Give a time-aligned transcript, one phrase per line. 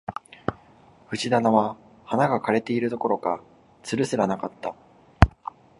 [1.09, 3.43] 藤棚は花が枯れているどころか、
[3.83, 4.73] 蔓すらなかった